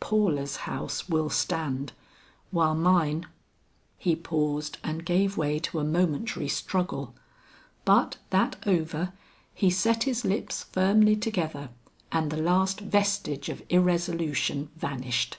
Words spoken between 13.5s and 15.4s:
of irresolution vanished.